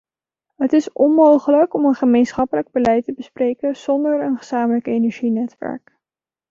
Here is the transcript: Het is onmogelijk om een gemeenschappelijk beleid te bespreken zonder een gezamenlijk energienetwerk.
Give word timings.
Het 0.55 0.73
is 0.73 0.93
onmogelijk 0.93 1.73
om 1.73 1.85
een 1.85 1.93
gemeenschappelijk 1.93 2.71
beleid 2.71 3.05
te 3.05 3.13
bespreken 3.13 3.75
zonder 3.75 4.21
een 4.21 4.37
gezamenlijk 4.37 4.87
energienetwerk. 4.87 5.95